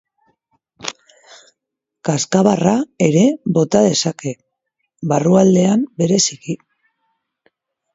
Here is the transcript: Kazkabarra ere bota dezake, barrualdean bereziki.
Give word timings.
Kazkabarra 2.09 2.75
ere 3.11 3.23
bota 3.59 3.85
dezake, 3.91 4.35
barrualdean 5.15 5.89
bereziki. 6.03 6.63